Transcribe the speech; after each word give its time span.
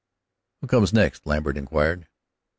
"Who 0.61 0.67
comes 0.67 0.91
next?" 0.93 1.27
Lambert 1.27 1.57
inquired. 1.57 2.07